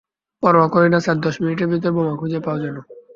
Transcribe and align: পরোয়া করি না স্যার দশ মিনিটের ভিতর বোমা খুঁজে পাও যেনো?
পরোয়া 0.43 0.67
করি 0.73 0.87
না 0.93 0.99
স্যার 0.99 1.17
দশ 1.25 1.35
মিনিটের 1.41 1.67
ভিতর 1.71 1.91
বোমা 1.95 2.13
খুঁজে 2.19 2.39
পাও 2.45 2.57
যেনো? 2.63 2.81